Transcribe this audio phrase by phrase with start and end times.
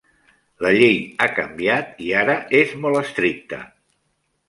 [0.65, 3.65] La Llei ha canviat i ara és molt estricta.